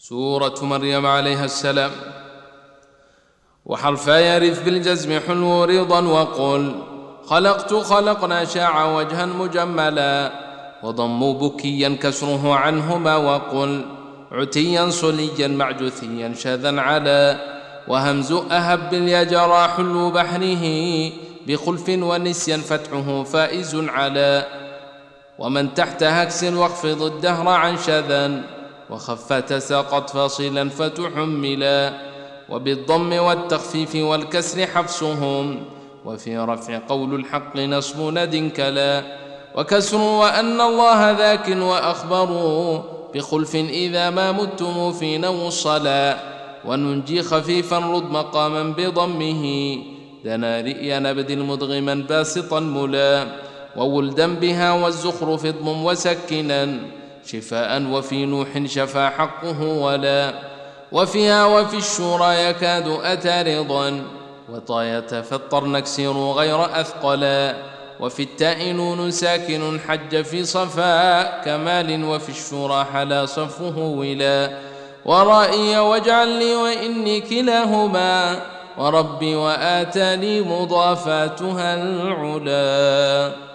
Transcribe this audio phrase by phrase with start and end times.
[0.00, 1.90] سورة مريم عليها السلام.
[3.66, 6.74] وحرفا يرث بالجزم حلو رضا وقل
[7.26, 10.32] خلقت خلقنا شاع وجها مجملا
[10.82, 13.84] وضم بكيا كسره عنهما وقل
[14.32, 17.36] عتيا صليا معجثيا شذا على
[17.88, 20.64] وهمز أهب اليجرى حلو بحره
[21.46, 24.46] بخلف ونسيا فتحه فائز على
[25.38, 28.42] ومن تحت هكس واخفض الدهر عن شذا
[28.90, 31.92] وخف تساقط فاصلا فتحملا
[32.48, 35.62] وبالضم والتخفيف والكسر حفصهم
[36.04, 39.02] وفي رفع قول الحق نصب ند كلا
[39.56, 42.82] وكسر وأن الله ذاك وأخبروا
[43.14, 46.16] بخلف إذا ما متم في نو الصلاة
[46.64, 49.42] وننجي خفيفا رد مقاما بضمه
[50.24, 53.26] دنا رئيا نبدل مدغما باسطا ملا
[53.76, 56.78] وولدا بها والزخرف اضم وسكنا
[57.26, 60.34] شفاء وفي نوح شفا حقه ولا
[60.92, 64.02] وفيها وفي الشورى يكاد أتى رضا
[64.48, 67.54] وطاية فالطر نكسر غير أثقلا
[68.00, 74.50] وفي التاء نون ساكن حج في صفاء كمال وفي الشورى حلا صفه ولا
[75.04, 78.40] ورائي واجعل لي وإني كلاهما
[78.78, 83.49] وربي وآتاني مضافاتها العلا